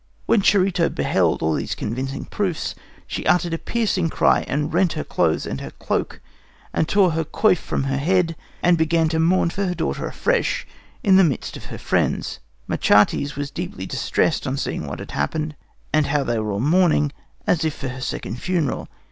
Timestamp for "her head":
7.83-8.35